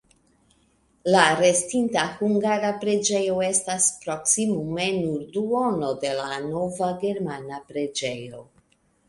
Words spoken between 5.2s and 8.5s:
duono de la nova germana preĝejo.